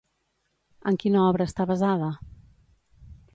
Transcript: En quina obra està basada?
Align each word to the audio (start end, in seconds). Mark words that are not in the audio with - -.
En 0.91 0.97
quina 1.03 1.21
obra 1.33 1.47
està 1.51 1.67
basada? 1.73 2.09